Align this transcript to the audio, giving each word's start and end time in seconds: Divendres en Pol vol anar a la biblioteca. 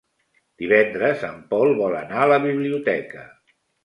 Divendres 0.61 1.25
en 1.27 1.35
Pol 1.51 1.73
vol 1.79 1.97
anar 1.99 2.23
a 2.23 2.31
la 2.31 2.39
biblioteca. 2.47 3.27